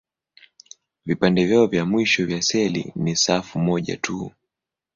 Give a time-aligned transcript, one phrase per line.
[1.05, 4.31] Vipande vyao vya mwisho vya seli ni safu moja tu.